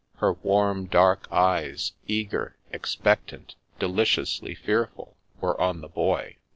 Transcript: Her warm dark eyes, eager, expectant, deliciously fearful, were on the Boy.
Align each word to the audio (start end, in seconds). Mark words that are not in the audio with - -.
Her 0.17 0.33
warm 0.33 0.85
dark 0.87 1.27
eyes, 1.31 1.91
eager, 2.07 2.57
expectant, 2.71 3.53
deliciously 3.77 4.55
fearful, 4.55 5.15
were 5.39 5.61
on 5.61 5.81
the 5.81 5.89
Boy. 5.89 6.37